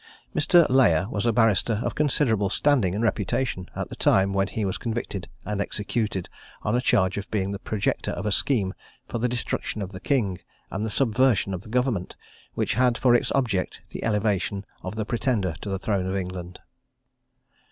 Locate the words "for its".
12.97-13.31